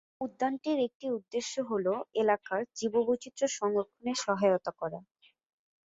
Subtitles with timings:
[0.21, 1.85] উদ্যানটির একটি উদ্দেশ্য হ'ল
[2.15, 4.99] এলাকার জীববৈচিত্র্য সংরক্ষণে সহায়তা করা।